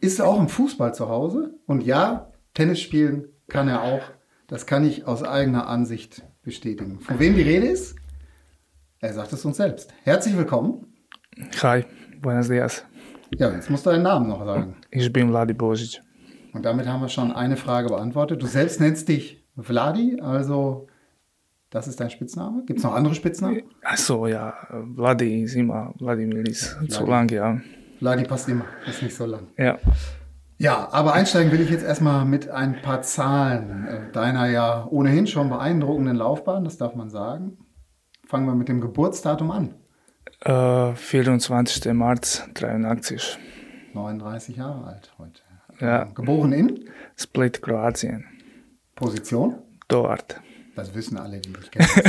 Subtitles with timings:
[0.00, 4.02] ist auch im Fußball zu Hause und ja, Tennis spielen kann er auch.
[4.46, 7.00] Das kann ich aus eigener Ansicht bestätigen.
[7.00, 7.96] Von wem die Rede ist?
[8.98, 9.92] Er sagt es uns selbst.
[10.02, 10.86] Herzlich willkommen.
[11.62, 11.84] Hi,
[12.20, 12.84] buenos dias.
[13.36, 14.76] Ja, jetzt musst du deinen Namen noch sagen.
[14.90, 16.00] Ich bin Vladi Bozic.
[16.52, 18.42] Und damit haben wir schon eine Frage beantwortet.
[18.42, 20.88] Du selbst nennst dich Vladi, also
[21.68, 22.64] das ist dein Spitzname.
[22.64, 23.62] Gibt es noch andere Spitznamen?
[23.82, 24.54] Achso, ja,
[24.96, 27.60] Vladi ist immer, Vladimir ist zu lang, ja.
[28.00, 29.48] Vladi passt immer, ist nicht so lang.
[29.58, 29.78] Ja.
[30.56, 35.26] Ja, aber einsteigen will ich jetzt erstmal mit ein paar Zahlen äh, deiner ja ohnehin
[35.26, 37.58] schon beeindruckenden Laufbahn, das darf man sagen.
[38.26, 39.74] Fangen wir mit dem Geburtsdatum an.
[40.40, 41.92] Äh, 24.
[41.92, 43.38] März 83.
[43.92, 45.42] 39 Jahre alt heute.
[45.78, 46.04] Ja.
[46.04, 48.24] Geboren in Split, Kroatien.
[48.94, 49.56] Position?
[49.88, 50.40] Dort.
[50.74, 51.86] Das wissen alle, die dich kennen.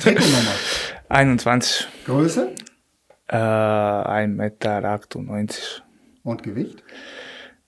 [0.00, 0.54] Trikotnummer.
[1.08, 1.86] 21.
[2.04, 2.52] Größe
[3.28, 5.82] Äh, 1,98 Meter.
[6.22, 6.82] und Gewicht?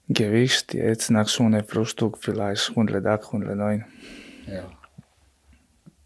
[0.08, 3.84] Gewicht jetzt nach Schule Frühstück vielleicht 108, 109.
[4.46, 4.64] Ja.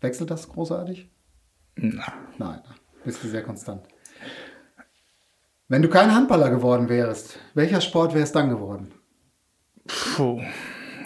[0.00, 1.08] Wechselt das großartig?
[1.76, 2.60] Na, Nein,
[3.04, 3.82] bist du sehr konstant.
[5.68, 8.92] Wenn du kein Handballer geworden wärst, welcher Sport wäre es dann geworden?
[9.86, 10.42] Puh.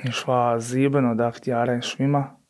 [0.03, 2.41] Ich war sieben oder acht Jahre Schwimmer.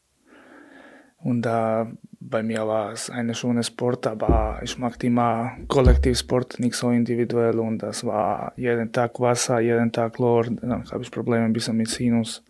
[1.18, 1.90] Und da
[2.28, 7.58] bei mir war es ein schöner Sport, aber ich mag immer Kollektivsport, nicht so individuell.
[7.58, 10.44] Und das war jeden Tag Wasser, jeden Tag Chlor.
[10.44, 12.42] Dann habe ich Probleme ein bisschen mit Sinus.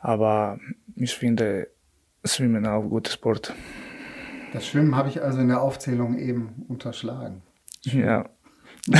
[0.00, 0.58] Aber
[0.94, 1.68] ich finde
[2.24, 3.54] Schwimmen auch ein guter Sport.
[4.52, 7.42] Das Schwimmen habe ich also in der Aufzählung eben unterschlagen.
[7.82, 8.24] Ja.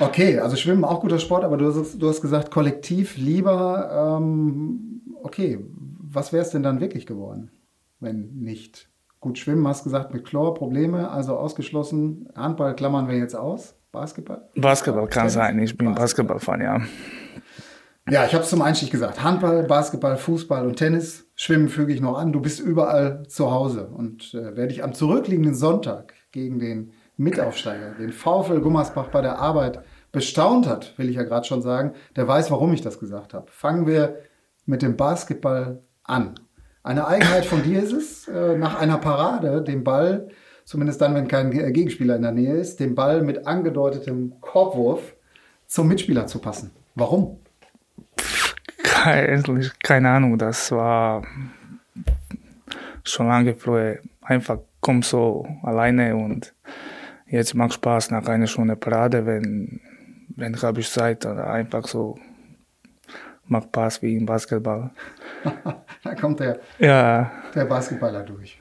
[0.00, 4.18] Okay, also Schwimmen auch guter Sport, aber du hast, du hast gesagt, kollektiv lieber.
[4.18, 5.60] Ähm, okay,
[6.00, 7.50] was wäre es denn dann wirklich geworden,
[8.02, 8.88] wenn nicht?
[9.20, 12.28] Gut, Schwimmen hast gesagt mit Chlor, Probleme, also ausgeschlossen.
[12.34, 13.76] Handball klammern wir jetzt aus.
[13.92, 14.48] Basketball?
[14.56, 15.34] Basketball kann Tennis?
[15.34, 16.36] sein, ich bin Basketball.
[16.36, 16.80] Basketball-Fan, ja.
[18.10, 19.22] Ja, ich habe es zum Einstieg gesagt.
[19.22, 21.30] Handball, Basketball, Fußball und Tennis.
[21.36, 22.32] Schwimmen füge ich noch an.
[22.32, 23.86] Du bist überall zu Hause.
[23.86, 29.38] Und äh, wer dich am zurückliegenden Sonntag gegen den Mitaufsteiger, den VfL Gummersbach bei der
[29.38, 33.34] Arbeit bestaunt hat, will ich ja gerade schon sagen, der weiß, warum ich das gesagt
[33.34, 33.46] habe.
[33.52, 34.16] Fangen wir
[34.66, 36.34] mit dem Basketball an.
[36.84, 40.28] Eine Eigenheit von dir ist es, äh, nach einer Parade den Ball,
[40.64, 45.14] zumindest dann, wenn kein äh, Gegenspieler in der Nähe ist, den Ball mit angedeutetem Korbwurf
[45.68, 46.72] zum Mitspieler zu passen.
[46.96, 47.38] Warum?
[48.82, 51.22] Keine, keine Ahnung, das war
[53.04, 53.98] schon lange früher.
[54.20, 56.52] Einfach komm so alleine und
[57.26, 59.80] jetzt macht Spaß nach einer schönen Parade, wenn,
[60.34, 62.18] wenn habe ich Zeit einfach so
[63.52, 64.90] macht Spaß wie im Basketball.
[66.04, 68.58] da kommt der, Ja, der Basketballer durch.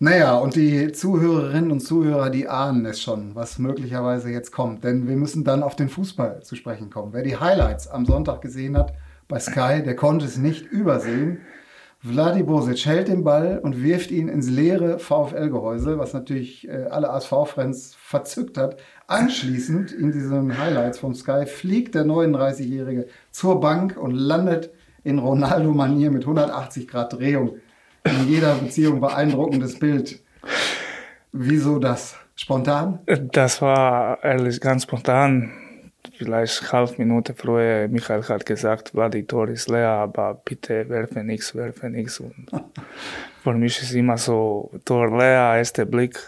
[0.00, 4.84] Naja, und die Zuhörerinnen und Zuhörer, die ahnen es schon, was möglicherweise jetzt kommt.
[4.84, 7.12] Denn wir müssen dann auf den Fußball zu sprechen kommen.
[7.12, 8.92] Wer die Highlights am Sonntag gesehen hat
[9.26, 11.40] bei Sky, der konnte es nicht übersehen.
[12.00, 17.10] Vladi Bosic hält den Ball und wirft ihn ins leere VfL-Gehäuse, was natürlich äh, alle
[17.10, 18.76] ASV-Fans verzückt hat.
[19.08, 24.70] Anschließend in diesen Highlights vom Sky fliegt der 39-Jährige zur Bank und landet
[25.02, 27.56] in Ronaldo-Manier mit 180 Grad Drehung.
[28.04, 30.20] In jeder Beziehung beeindruckendes Bild.
[31.32, 32.16] Wieso das?
[32.36, 33.00] Spontan?
[33.06, 35.50] das war ehrlich ganz spontan.
[36.16, 41.22] Vielleicht halb Minute früher, Michael hat gesagt, war die Tor ist leer, aber bitte werfe
[41.22, 42.20] nichts, werfe nichts.
[42.20, 42.46] Und
[43.42, 46.18] für mich ist immer so, Tor leer, erster Blick,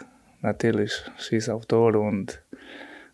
[0.43, 2.43] natürlich, schieß auf Tor und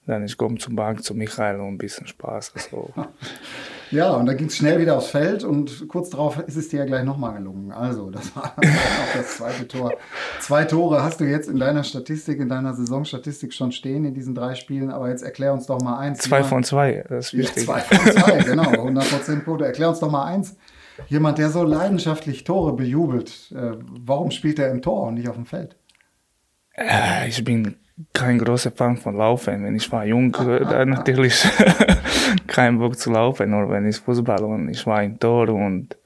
[0.07, 2.53] dann ich komme zum Bank zu Michael und ein bisschen Spaß.
[2.55, 2.91] Also,
[3.93, 6.81] Ja, und dann ging es schnell wieder aufs Feld und kurz darauf ist es dir
[6.81, 7.71] ja gleich nochmal gelungen.
[7.71, 9.93] Also, das war auch das zweite Tor.
[10.41, 14.35] Zwei Tore hast du jetzt in deiner Statistik, in deiner Saisonstatistik schon stehen in diesen
[14.35, 16.19] drei Spielen, aber jetzt erklär uns doch mal eins.
[16.19, 17.65] zwei Jemand- von zwei, das ist Ja, wichtig.
[17.65, 19.65] zwei von zwei, genau, 100% Quote.
[19.65, 20.57] Erklär uns doch mal eins.
[21.07, 25.37] Jemand, der so leidenschaftlich Tore bejubelt, äh, warum spielt er im Tor und nicht auf
[25.37, 25.77] dem Feld?
[26.75, 27.77] Äh, ich bin
[28.13, 29.65] kein großer Fan von Laufen.
[29.65, 31.47] Wenn ich war jung, äh, dann natürlich
[32.47, 35.97] kein Bock zu laufen, nur wenn ich Fußball und ich war im Tor und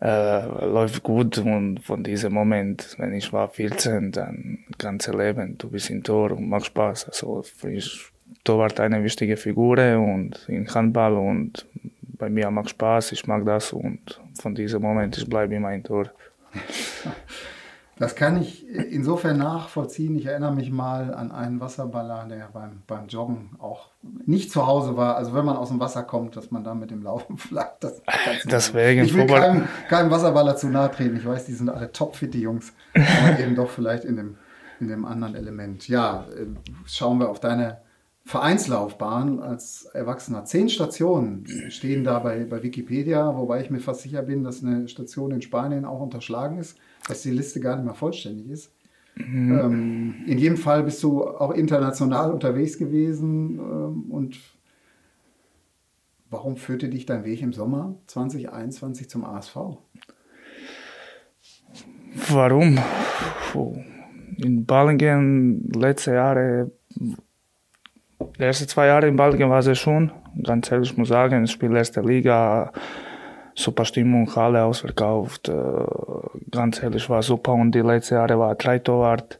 [0.00, 5.70] äh, läuft gut und von diesem Moment, wenn ich war 14, dann ganze Leben, du
[5.70, 7.08] bist im Tor und macht Spaß.
[7.08, 8.12] Also für mich
[8.44, 11.66] Torwart eine wichtige Figur und in Handball und
[12.18, 15.82] bei mir macht Spaß, ich mag das und von diesem Moment ich bleibe immer im
[15.82, 16.10] Tor.
[17.98, 20.16] Das kann ich insofern nachvollziehen.
[20.16, 24.96] Ich erinnere mich mal an einen Wasserballer, der beim, beim Joggen auch nicht zu Hause
[24.96, 25.16] war.
[25.16, 27.84] Also wenn man aus dem Wasser kommt, dass man da mit dem Laufen flackt.
[27.84, 28.00] Das,
[28.46, 31.16] das wäre Ich will keinem, keinem, Wasserballer zu nahe treten.
[31.16, 32.72] Ich weiß, die sind alle topfitte Jungs.
[32.94, 34.36] Aber eben doch vielleicht in dem,
[34.78, 35.88] in dem anderen Element.
[35.88, 36.46] Ja, äh,
[36.86, 37.78] schauen wir auf deine
[38.28, 40.44] Vereinslaufbahn als Erwachsener.
[40.44, 44.86] Zehn Stationen stehen da bei, bei Wikipedia, wobei ich mir fast sicher bin, dass eine
[44.86, 46.76] Station in Spanien auch unterschlagen ist,
[47.08, 48.70] dass die Liste gar nicht mehr vollständig ist.
[49.16, 49.58] Mhm.
[49.58, 54.38] Ähm, in jedem Fall bist du auch international unterwegs gewesen ähm, und
[56.28, 59.56] warum führte dich dein Weg im Sommer 2021 zum ASV?
[62.28, 62.78] Warum?
[64.36, 66.72] In Balingen letzte Jahre
[68.20, 70.10] die ersten zwei Jahre in Balgen war es schon.
[70.42, 72.72] Ganz ehrlich muss sagen, ich spiele erste Liga,
[73.54, 75.48] super Stimmung, Halle ausverkauft.
[75.48, 75.52] Äh,
[76.50, 79.38] ganz ehrlich war super und die letzten Jahre war drei Torwart.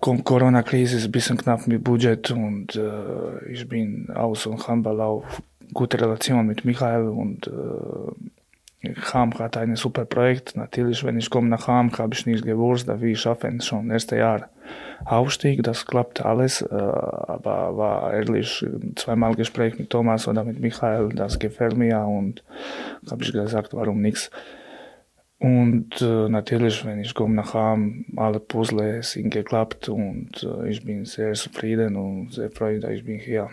[0.00, 5.42] Corona-Krise, ist ein bisschen knapp mit Budget und äh, ich bin aus und Handball auf
[5.72, 10.56] gute Relation mit Michael und äh, Ham hat ein super Projekt.
[10.56, 13.90] Natürlich, wenn ich komme nach Ham, habe ich nicht gewusst, wie ich schaffe es schon
[13.90, 14.48] erste Jahr.
[15.04, 18.64] Aufstieg, das klappt alles, äh, aber war ehrlich
[18.96, 22.42] zweimal Gespräch mit Thomas oder mit Michael, das gefällt mir und
[23.10, 24.30] habe ich gesagt, warum nichts.
[25.38, 30.82] Und äh, natürlich, wenn ich komme nach Hause, alle Puzzle sind geklappt und äh, ich
[30.84, 33.50] bin sehr zufrieden und sehr freut, dass ich bin hier.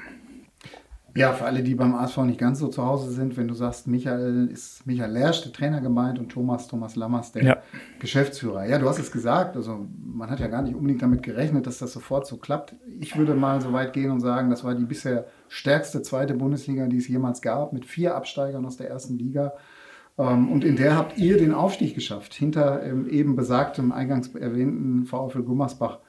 [1.16, 3.88] Ja, für alle, die beim ASV nicht ganz so zu Hause sind, wenn du sagst,
[3.88, 7.58] Michael ist Michael Lersch, der Trainer gemeint und Thomas, Thomas Lammers, der ja.
[8.00, 8.66] Geschäftsführer.
[8.66, 11.78] Ja, du hast es gesagt, also man hat ja gar nicht unbedingt damit gerechnet, dass
[11.78, 12.76] das sofort so klappt.
[13.00, 16.88] Ich würde mal so weit gehen und sagen, das war die bisher stärkste zweite Bundesliga,
[16.88, 19.54] die es jemals gab, mit vier Absteigern aus der ersten Liga.
[20.18, 25.06] Ähm, und in der habt ihr den Aufstieg geschafft, hinter ähm, eben besagtem, eingangs erwähnten
[25.06, 26.00] VfL Gummersbach.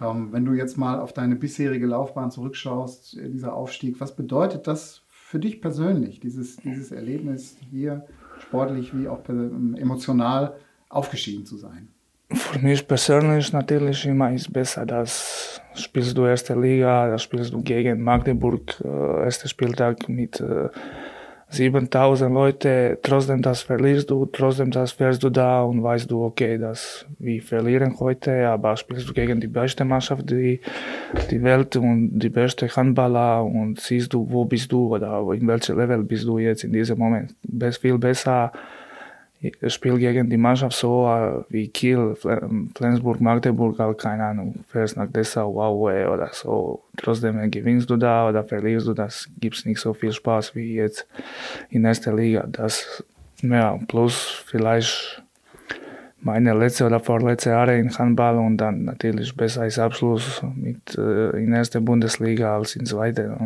[0.00, 4.66] Ähm, wenn du jetzt mal auf deine bisherige Laufbahn zurückschaust, äh, dieser Aufstieg, was bedeutet
[4.66, 8.06] das für dich persönlich, dieses, dieses Erlebnis hier
[8.38, 10.56] sportlich wie auch ähm, emotional
[10.88, 11.88] aufgestiegen zu sein?
[12.32, 17.62] Für mich persönlich natürlich immer ist besser, dass spielst du erste Liga, da spielst du
[17.62, 20.68] gegen Magdeburg, äh, erster Spieltag mit äh,
[21.48, 26.58] 7000 Leute, trotzdem das verlierst du, trotzdem das fährst du da und weißt du, okay,
[26.58, 30.60] das, wir verlieren heute, aber spielst du gegen die beste Mannschaft, die,
[31.30, 35.78] die Welt und die beste Handballer und siehst du, wo bist du oder in welchem
[35.78, 37.34] Level bist du jetzt in diesem Moment.
[37.80, 38.52] Viel besser
[39.66, 42.14] Spiel gegen die Mannschaft so äh, wie Kiel,
[42.74, 46.82] Flensburg, Magdeburg, halt, keine Ahnung, fährst nach Dessau, Aue oder so.
[46.96, 51.06] Trotzdem gewinnst du da oder verlierst du, das gibt nicht so viel Spaß wie jetzt
[51.70, 52.46] in erster Liga.
[52.46, 53.04] Das,
[53.42, 55.22] ja, plus vielleicht
[56.20, 61.30] meine letzte oder vorletzte Jahre in Handball und dann natürlich besser als Abschluss mit äh,
[61.42, 63.38] in erster Bundesliga als in zweiter.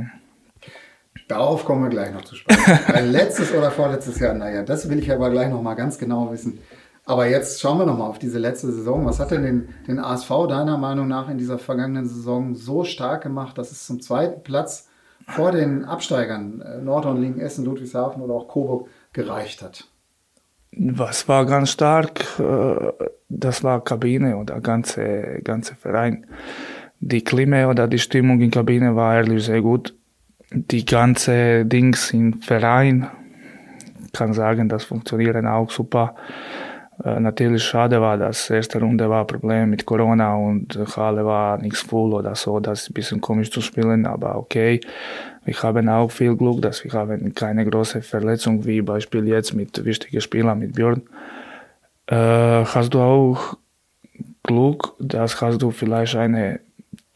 [1.28, 2.78] Darauf kommen wir gleich noch zu sprechen.
[3.12, 6.58] letztes oder vorletztes Jahr, naja, das will ich aber gleich noch mal ganz genau wissen.
[7.04, 9.06] Aber jetzt schauen wir noch mal auf diese letzte Saison.
[9.06, 13.22] Was hat denn den, den ASV deiner Meinung nach in dieser vergangenen Saison so stark
[13.22, 14.88] gemacht, dass es zum zweiten Platz
[15.26, 19.84] vor den Absteigern äh, Nordhorn, Essen, Ludwigshafen oder auch Coburg gereicht hat?
[20.72, 22.24] Was war ganz stark?
[22.38, 22.92] Äh,
[23.28, 26.26] das war Kabine oder ganze ganze Verein.
[27.00, 29.94] Die Klima oder die Stimmung in Kabine war ehrlich sehr gut
[30.50, 33.08] die ganze Dings im Verein,
[34.12, 36.14] kann sagen, das funktioniert auch super.
[37.04, 41.82] Äh, natürlich schade war, dass erste Runde war Problem mit Corona und Halle war nichts
[41.82, 44.80] voll oder so, das ist ein bisschen komisch zu spielen, aber okay.
[45.44, 49.84] Wir haben auch viel Glück, dass wir haben keine große Verletzung wie Beispiel jetzt mit
[49.84, 51.02] wichtigen Spielern, mit Björn.
[52.06, 53.56] Äh, hast du auch
[54.42, 56.60] Glück, dass hast du vielleicht eine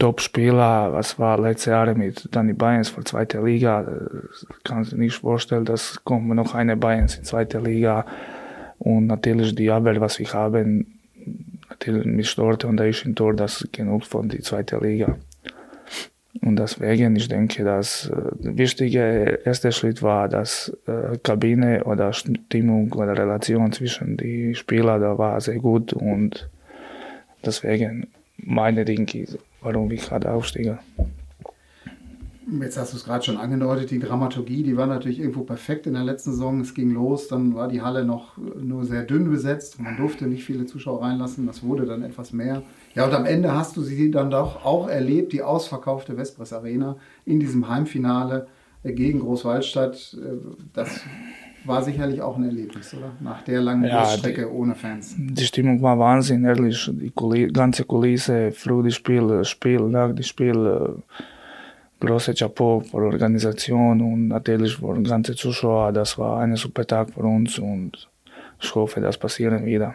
[0.03, 5.15] Top-Spieler, was war letzte Jahre mit Danny Bayerns von zweiter Liga, das kann sich nicht
[5.15, 8.05] vorstellen, dass kommt noch eine Bayerns in zweiter Liga.
[8.81, 10.99] Und natürlich die Abwehr, was wir haben,
[11.71, 15.19] natürlich mit Storte und der ist in Tor, das ist genug von die zweite Liga.
[16.41, 22.13] Und deswegen, ich denke, dass äh, der wichtige erste Schritt war, dass äh, Kabine oder
[22.13, 25.93] Stimmung oder Relation zwischen die Spieler da war sehr gut.
[25.93, 26.49] Und
[27.47, 29.27] deswegen meine Dinge
[29.63, 30.79] warum ich gerade aufsteige.
[32.61, 35.95] Jetzt hast du es gerade schon angedeutet, die Dramaturgie, die war natürlich irgendwo perfekt in
[35.95, 36.61] der letzten Saison.
[36.61, 39.81] Es ging los, dann war die Halle noch nur sehr dünn besetzt.
[39.81, 42.63] Man durfte nicht viele Zuschauer reinlassen, das wurde dann etwas mehr.
[42.95, 46.97] Ja, und am Ende hast du sie dann doch auch erlebt, die ausverkaufte Vespres Arena
[47.25, 48.49] in diesem Heimfinale
[48.85, 50.17] gegen Großwaldstadt.
[50.73, 51.01] Das
[51.65, 53.13] war sicherlich auch ein Erlebnis, oder?
[53.21, 55.15] Nach der langen ja, Strecke ohne Fans.
[55.17, 56.91] Die Stimmung war Wahnsinn, ehrlich.
[56.93, 61.03] Die Kulisse, ganze Kulisse, früh das Spiel, Spiel, nach dem Spiel
[62.01, 65.93] große Chapeau für die Organisation und natürlich für die ganze Zuschauer.
[65.93, 68.09] Das war ein super Tag für uns und
[68.61, 69.95] ich hoffe, das passiert wieder.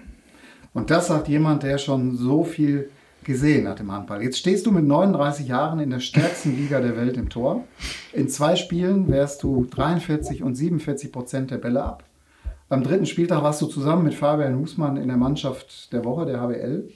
[0.73, 2.89] Und das sagt jemand, der schon so viel
[3.27, 4.23] gesehen hat im Handball.
[4.23, 7.65] Jetzt stehst du mit 39 Jahren in der stärksten Liga der Welt im Tor.
[8.13, 12.03] In zwei Spielen wärst du 43 und 47 Prozent der Bälle ab.
[12.69, 16.41] Am dritten Spieltag warst du zusammen mit Fabian Husmann in der Mannschaft der Woche, der
[16.41, 16.89] HBL.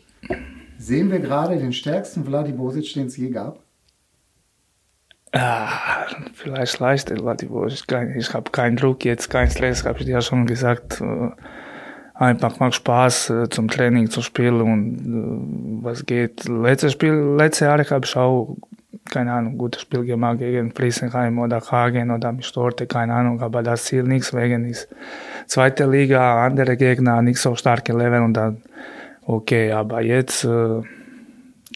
[0.77, 3.59] Sehen wir gerade den stärksten Vladi Bosic, den es je gab?
[5.33, 7.83] Ah, vielleicht leichter, ich,
[8.17, 11.01] ich habe keinen Druck jetzt, keinen Stress, habe ich dir ja schon gesagt.
[12.21, 16.47] Äh, einfach macht Spaß äh, zum Training zu spielen und äh, was geht.
[16.47, 18.57] Letztes Spiel, letzte Jahre habe ich auch,
[19.09, 23.85] keine Ahnung, gutes Spiel gemacht gegen Friesenheim oder Hagen oder Mistorte, keine Ahnung, aber das
[23.85, 24.87] Ziel nichts wegen ist
[25.47, 28.61] zweite Liga, andere Gegner, nicht so starke Level und dann
[29.25, 30.47] okay, aber jetzt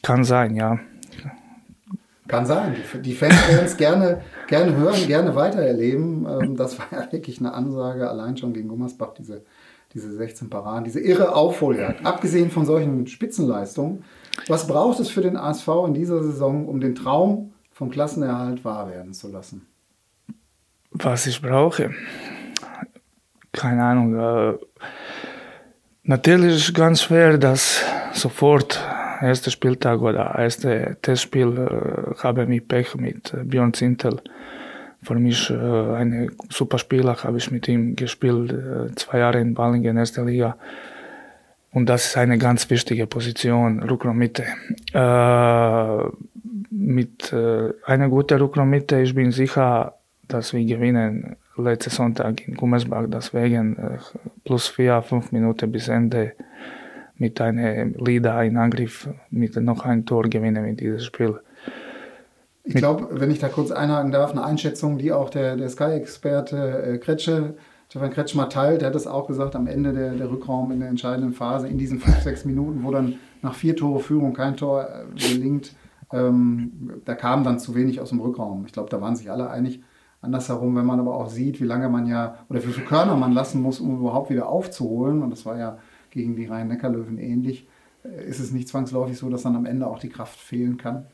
[0.01, 0.79] kann sein, ja.
[2.27, 2.75] Kann sein.
[3.03, 6.25] Die Fans werden es gerne, gerne hören, gerne weitererleben.
[6.25, 9.43] Ähm, das war ja wirklich eine Ansage, allein schon gegen Gummersbach, diese,
[9.95, 12.05] diese 16 Paraden, diese irre Aufholjagd.
[12.05, 14.03] Abgesehen von solchen Spitzenleistungen,
[14.47, 18.89] was braucht es für den ASV in dieser Saison, um den Traum vom Klassenerhalt wahr
[18.89, 19.65] werden zu lassen?
[20.91, 21.91] Was ich brauche?
[23.53, 24.15] Keine Ahnung.
[24.15, 24.57] Äh,
[26.03, 27.81] natürlich ist es ganz schwer, das
[28.13, 28.81] sofort
[29.21, 34.21] erster Spieltag oder erste Testspiel äh, habe ich Pech mit äh, Björn Zintel.
[35.05, 39.53] Für mich äh, ein super Spieler, habe ich mit ihm gespielt, äh, zwei Jahre in
[39.53, 40.57] Ballingen, erste Liga.
[41.71, 44.45] Und das ist eine ganz wichtige Position, Rückraummitte.
[44.93, 46.09] Äh,
[46.71, 49.93] mit äh, einer guten Rückraummitte, ich bin sicher,
[50.27, 53.97] dass wir gewinnen letzten Sonntag in Gummersbach, deswegen äh,
[54.43, 56.33] plus vier, fünf Minuten bis Ende
[57.17, 61.39] mit einem Leader in Angriff mit noch ein Tor gewinnen in diesem Spiel.
[62.65, 66.83] Ich glaube, wenn ich da kurz einhaken darf, eine Einschätzung, die auch der, der Sky-Experte
[66.83, 67.55] äh, Kretsche,
[67.89, 70.89] Stefan Kretschmer teilt, der hat das auch gesagt am Ende der, der Rückraum in der
[70.89, 74.87] entscheidenden Phase, in diesen fünf, sechs Minuten, wo dann nach vier Tore Führung kein Tor
[74.89, 75.75] äh, gelingt,
[76.11, 78.65] ähm, da kam dann zu wenig aus dem Rückraum.
[78.65, 79.81] Ich glaube, da waren sich alle einig.
[80.21, 83.31] Andersherum, wenn man aber auch sieht, wie lange man ja oder wie viele Körner man
[83.31, 85.77] lassen muss, um überhaupt wieder aufzuholen, und das war ja
[86.09, 87.67] gegen die Rhein-Neckar-Löwen ähnlich.
[88.03, 91.05] Äh, ist es nicht zwangsläufig so, dass dann am Ende auch die Kraft fehlen kann?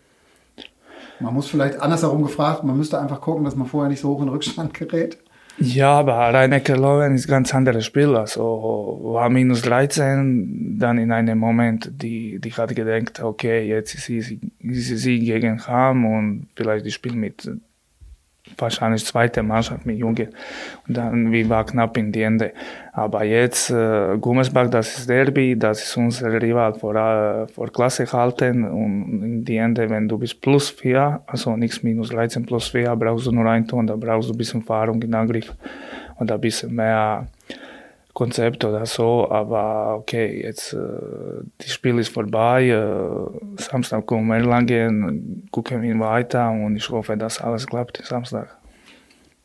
[1.21, 4.21] Man muss vielleicht andersherum gefragt, man müsste einfach gucken, dass man vorher nicht so hoch
[4.21, 5.17] in Rückstand gerät.
[5.57, 8.15] Ja, aber Rhein-Neckar-Löwen ist ein ganz anderes Spiel.
[8.15, 14.05] Also war minus 13, dann in einem Moment, die, die hat gedacht, okay, jetzt ist
[14.05, 17.49] sie, ist sie gegen Ham und vielleicht die Spiel mit
[18.58, 20.29] wahrscheinlich zweite Mannschaft mit Junge.
[20.88, 22.53] Und dann wir war knapp in die Ende.
[22.93, 28.05] Aber jetzt äh, Gummersbach, das ist Derby, das ist unser Rival vor, äh, vor Klasse
[28.12, 32.67] halten und in die Ende, wenn du bist plus vier, also nichts minus 13 plus
[32.67, 35.53] vier, brauchst du nur ein Ton, da brauchst du ein bisschen Erfahrung in Angriff
[36.17, 37.27] und ein bisschen mehr
[38.13, 40.77] Konzept oder so, aber okay, jetzt äh,
[41.58, 47.15] das Spiel ist vorbei, äh, Samstag kommen wir Erlangen, gucken wir weiter und ich hoffe,
[47.15, 48.58] dass alles klappt Samstag.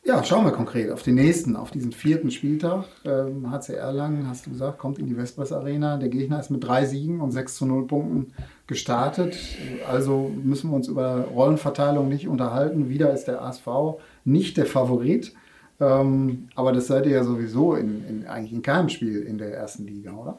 [0.07, 2.85] Ja, schauen wir konkret auf den nächsten, auf diesen vierten Spieltag.
[3.03, 5.97] Ähm, HC Erlangen, hast du gesagt, kommt in die Vespers Arena.
[5.97, 8.31] Der Gegner ist mit drei Siegen und 6 zu 0 Punkten
[8.67, 9.37] gestartet.
[9.85, 12.87] Also müssen wir uns über Rollenverteilung nicht unterhalten.
[12.87, 13.67] Wieder ist der ASV
[14.23, 15.33] nicht der Favorit.
[15.79, 19.53] Ähm, aber das seid ihr ja sowieso in, in, eigentlich in keinem Spiel in der
[19.53, 20.37] ersten Liga, oder?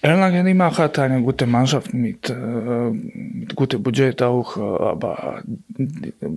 [0.00, 5.42] Erlangen hat eine gute Mannschaft mit, äh, mit gutem Budget auch, äh, aber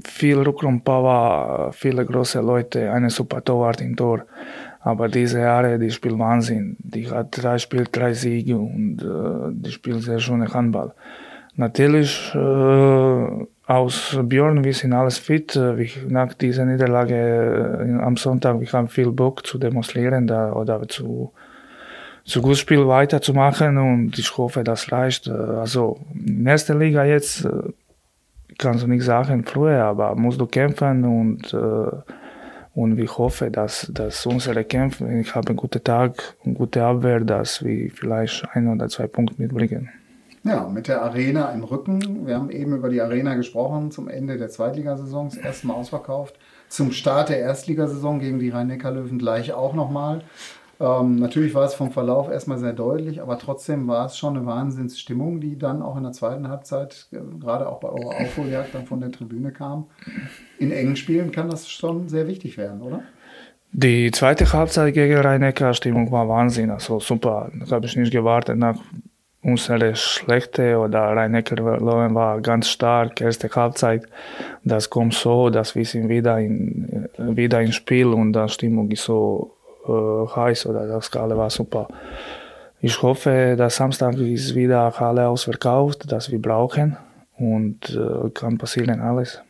[0.03, 4.25] viel Rückraumpower, viele große Leute, eine super Torwart im Tor.
[4.79, 6.75] Aber diese Jahre, die spielt Wahnsinn.
[6.79, 10.93] Die hat drei Spiele, drei Siege und äh, die spielt sehr schöne Handball.
[11.55, 15.55] Natürlich äh, aus Björn, wir sind alles fit.
[15.55, 20.87] Wir, nach dieser Niederlage äh, am Sonntag, wir haben viel Bock zu demonstrieren da, oder
[20.87, 21.31] zu,
[22.25, 25.27] zu gut Spiel weiterzumachen und ich hoffe, das reicht.
[25.27, 27.49] Äh, also in der ersten Liga jetzt äh,
[28.57, 31.55] kannst du nicht sagen früher, aber musst du kämpfen und
[32.73, 37.19] und ich hoffe, dass, dass unsere Kämpfe, ich habe einen guten Tag, eine gute Abwehr,
[37.19, 39.89] dass wir vielleicht ein oder zwei Punkte mitbringen.
[40.43, 42.25] Ja, mit der Arena im Rücken.
[42.25, 46.35] Wir haben eben über die Arena gesprochen zum Ende der Zweitligasaison, erstmal ausverkauft.
[46.67, 50.23] Zum Start der Erstligasaison gegen die Rhein-Neckar-Löwen gleich auch nochmal.
[50.79, 54.47] Ähm, natürlich war es vom Verlauf erstmal sehr deutlich, aber trotzdem war es schon eine
[54.47, 58.87] Wahnsinnsstimmung, die dann auch in der zweiten Halbzeit, äh, gerade auch bei eurer Aufholjagd, dann
[58.87, 59.85] von der Tribüne kam.
[60.57, 63.03] In engen Spielen kann das schon sehr wichtig werden, oder?
[63.73, 67.51] Die zweite Halbzeit gegen Rhein-Neckar, Stimmung war Wahnsinn, also super.
[67.67, 68.77] Da habe ich nicht gewartet nach
[69.43, 74.05] unsere schlechte oder Rhein-Neckar war ganz stark, erste Halbzeit.
[74.63, 79.05] Das kommt so, dass wir sind wieder in, wieder im Spiel und die Stimmung ist
[79.05, 79.55] so
[79.87, 81.87] äh, heiß oder das Halle war super.
[82.79, 86.97] Ich hoffe, dass Samstag ist wieder Halle ausverkauft, das wir brauchen
[87.37, 89.41] und äh, kann passieren alles.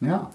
[0.00, 0.30] Ja,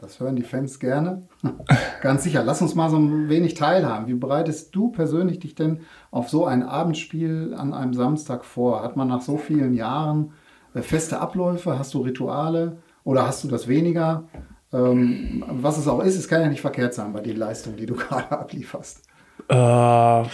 [0.00, 1.22] das hören die Fans gerne.
[2.02, 2.42] Ganz sicher.
[2.44, 4.06] Lass uns mal so ein wenig teilhaben.
[4.06, 5.80] Wie bereitest du persönlich dich denn
[6.10, 8.82] auf so ein Abendspiel an einem Samstag vor?
[8.82, 10.32] Hat man nach so vielen Jahren
[10.74, 11.78] äh, feste Abläufe?
[11.78, 14.24] Hast du Rituale oder hast du das weniger?
[14.72, 17.86] Ähm, was es auch ist, es kann ja nicht verkehrt sein bei den Leistungen, die
[17.86, 19.02] du gerade ablieferst.
[19.48, 20.24] Äh,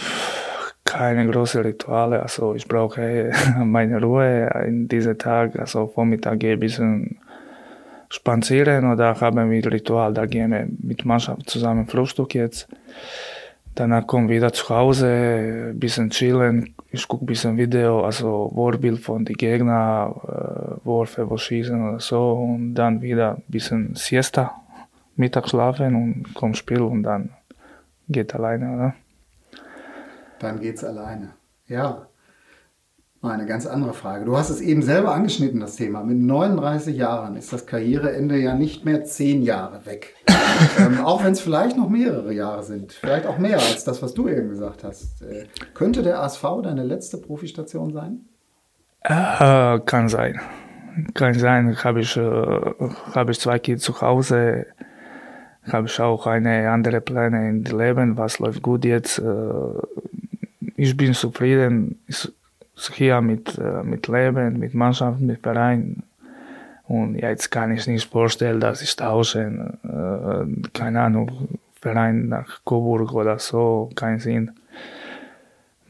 [0.83, 2.21] keine großen Rituale.
[2.21, 5.57] Also ich brauche meine Ruhe in diesem Tag.
[5.57, 7.19] Also Vormittag gehe ein bisschen
[8.09, 10.13] spazieren oder haben wir Ritual.
[10.13, 12.67] Da gehen wir mit Mannschaft zusammen Frühstück jetzt.
[13.75, 16.73] Danach kommen wir wieder zu Hause, bisschen chillen.
[16.91, 21.99] Ich gucke ein bisschen Video, also Vorbild von den Gegnern, äh, Würfe, wo schießen oder
[21.99, 22.33] so.
[22.33, 24.55] Und dann wieder ein bisschen Siesta,
[25.15, 27.29] Mittag schlafen und kommt Spiel und dann
[28.09, 28.95] geht alleine, oder?
[30.39, 31.33] Dann geht's alleine.
[31.67, 32.07] Ja.
[33.21, 34.25] Eine ganz andere Frage.
[34.25, 36.03] Du hast es eben selber angeschnitten, das Thema.
[36.03, 40.13] Mit 39 Jahren ist das Karriereende ja nicht mehr zehn Jahre weg.
[40.79, 42.93] ähm, auch wenn es vielleicht noch mehrere Jahre sind.
[42.93, 45.23] Vielleicht auch mehr als das, was du eben gesagt hast.
[45.23, 48.21] Äh, könnte der ASV deine letzte Profistation sein?
[49.01, 50.39] Äh, kann sein.
[51.15, 51.83] Kann sein.
[51.83, 54.67] Habe ich, äh, hab ich zwei Kinder zu Hause.
[55.63, 58.15] Habe ich auch eine andere Pläne im Leben.
[58.15, 59.17] Was läuft gut jetzt?
[59.17, 59.23] Äh,
[60.75, 61.99] ich bin zufrieden
[62.93, 66.03] hier mit, äh, mit Leben, mit Mannschaft, mit Verein.
[66.87, 69.39] Und ja, jetzt kann ich nicht vorstellen, dass ich tausche,
[69.83, 74.51] äh, keine Ahnung, Verein nach Coburg oder so, keinen Sinn.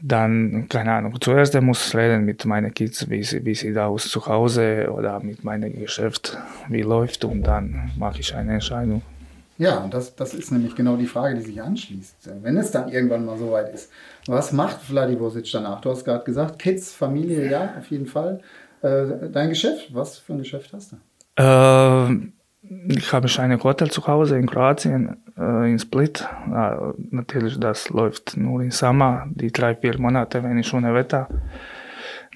[0.00, 3.86] Dann, keine Ahnung, zuerst muss ich reden mit meinen Kids, wie sie, wie sie da
[3.86, 9.02] aus zu Hause oder mit meinem Geschäft, wie läuft und dann mache ich eine Entscheidung.
[9.58, 12.30] Ja, das, das ist nämlich genau die Frage, die sich anschließt.
[12.42, 13.90] Wenn es dann irgendwann mal so weit ist,
[14.26, 15.80] was macht Vladivosic danach?
[15.80, 18.40] Du hast gerade gesagt, Kids, Familie, ja, auf jeden Fall.
[18.82, 20.96] Äh, dein Geschäft, was für ein Geschäft hast du?
[21.42, 22.30] Äh,
[22.88, 26.26] ich habe ein Hotel zu Hause in Kroatien, äh, in Split.
[26.46, 26.76] Äh,
[27.10, 31.28] natürlich, das läuft nur im Sommer, die drei, vier Monate, wenn ich schöne Wetter.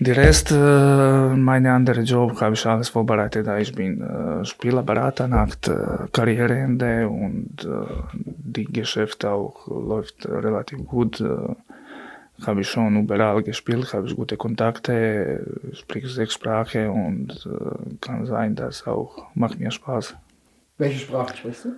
[0.04, 3.46] Die Rest, äh, meine andere Job, habe ich alles vorbereitet.
[3.60, 7.68] Ich bin äh, Spielerberater nach äh, Karriereende und äh,
[8.12, 11.20] die Geschäfte auch läuft relativ gut.
[11.20, 11.54] Äh,
[12.44, 18.26] habe ich schon überall gespielt, habe ich gute Kontakte, spreche sechs Sprachen und äh, kann
[18.26, 20.16] sein, dass auch macht mir Spaß.
[20.78, 21.70] Welche Sprache sprichst du?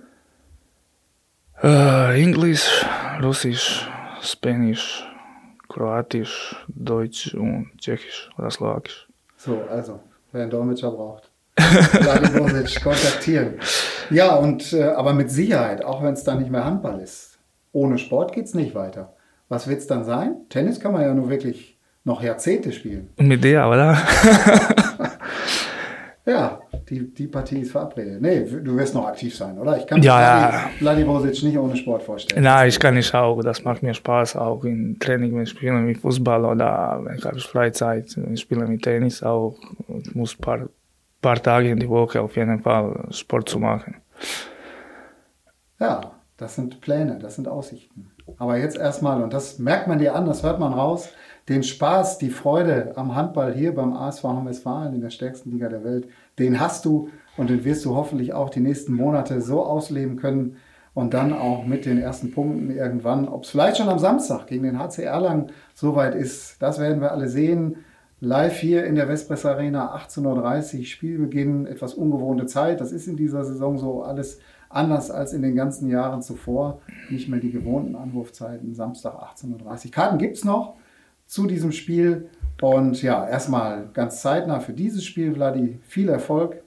[1.61, 2.83] Äh, Englisch,
[3.21, 3.87] Russisch,
[4.21, 5.07] Spanisch,
[5.75, 9.09] Kroatisch, Deutsch und Tschechisch oder Slowakisch.
[9.35, 9.99] So, also,
[10.31, 11.29] wer einen Dolmetscher braucht.
[11.59, 13.55] Vladimir kontaktieren.
[14.09, 17.39] Ja, und äh, aber mit Sicherheit, auch wenn es dann nicht mehr Handball ist.
[17.73, 19.15] Ohne Sport geht es nicht weiter.
[19.49, 20.37] Was wird es dann sein?
[20.47, 23.09] Tennis kann man ja nur wirklich noch Jahrzehnte spielen.
[23.17, 23.97] Mit der, oder?
[26.95, 28.21] ja, die, die Partie ist verabredet.
[28.21, 29.77] Nee, du wirst noch aktiv sein, oder?
[29.77, 30.69] Ich kann ja, ja.
[30.77, 32.43] Vladimosic nicht ohne Sport vorstellen.
[32.43, 33.41] Nein, ich kann nicht auch.
[33.41, 37.25] Das macht mir Spaß, auch im Training, wenn ich spiele mit Fußball oder wenn ich
[37.25, 39.57] habe Freizeit, ich spiele mit Tennis auch.
[40.03, 40.59] Ich muss ein paar,
[41.21, 43.95] paar Tage in die Woche auf jeden Fall Sport zu machen.
[45.79, 46.01] Ja,
[46.37, 48.11] das sind Pläne, das sind Aussichten.
[48.37, 51.09] Aber jetzt erstmal, und das merkt man dir an, das hört man raus,
[51.49, 55.83] den Spaß, die Freude am Handball hier beim ASV Westfalen in der stärksten Liga der
[55.83, 56.07] Welt,
[56.39, 60.57] den hast du und den wirst du hoffentlich auch die nächsten Monate so ausleben können
[60.95, 64.63] und dann auch mit den ersten Punkten irgendwann, ob es vielleicht schon am Samstag gegen
[64.63, 67.77] den HC Erlangen soweit ist, das werden wir alle sehen.
[68.21, 72.79] Live hier in der Westpress Arena, 18.30 Uhr, Spielbeginn, etwas ungewohnte Zeit.
[72.79, 76.81] Das ist in dieser Saison so alles anders als in den ganzen Jahren zuvor.
[77.09, 79.91] Nicht mehr die gewohnten Anwurfzeiten, Samstag 18.30 Uhr.
[79.91, 80.75] Karten gibt es noch
[81.25, 82.29] zu diesem Spiel.
[82.61, 86.61] Und ja, erstmal ganz zeitnah für dieses Spiel, Vladi, viel Erfolg.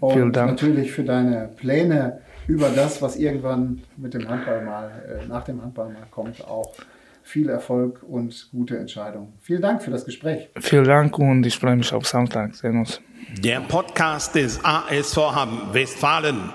[0.00, 0.50] Und Vielen Dank.
[0.50, 5.62] natürlich für deine Pläne über das, was irgendwann mit dem Handball mal, äh, nach dem
[5.62, 6.74] Handball mal kommt, auch
[7.22, 9.32] viel Erfolg und gute Entscheidungen.
[9.40, 10.50] Vielen Dank für das Gespräch.
[10.60, 12.54] Vielen Dank und ich freue mich auf Samstag.
[12.54, 13.00] Sehen uns.
[13.38, 16.50] Der Podcast des ASV Hamm Westfalen.